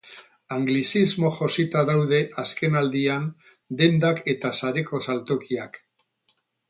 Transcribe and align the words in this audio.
Anglizismoz 0.53 1.29
josita 1.39 1.83
daude 1.89 2.21
azkenaldian 2.45 3.27
dendak 3.83 4.23
eta 4.37 4.53
sareko 4.61 5.03
saltokiak. 5.09 5.79